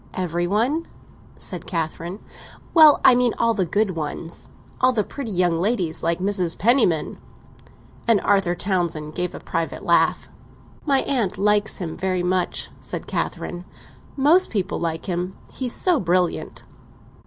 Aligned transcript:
"Every 0.15 0.47
one?" 0.47 0.87
said 1.37 1.67
Catherine. 1.67 2.21
"Well, 2.73 2.99
I 3.05 3.13
mean 3.13 3.35
all 3.37 3.53
the 3.53 3.67
good 3.67 3.91
ones. 3.91 4.49
All 4.79 4.93
the 4.93 5.03
pretty 5.03 5.29
young 5.29 5.59
ladies—like 5.59 6.17
Mrs. 6.17 6.57
Penniman!" 6.57 7.19
and 8.07 8.19
Arthur 8.21 8.55
Townsend 8.55 9.13
gave 9.13 9.35
a 9.35 9.39
private 9.39 9.85
laugh. 9.85 10.27
"My 10.87 11.01
aunt 11.01 11.37
likes 11.37 11.77
him 11.77 11.95
very 11.95 12.23
much," 12.23 12.71
said 12.79 13.05
Catherine. 13.05 13.63
"Most 14.17 14.49
people 14.49 14.79
like 14.79 15.05
him—he's 15.05 15.73
so 15.75 15.99
brilliant." 15.99 16.63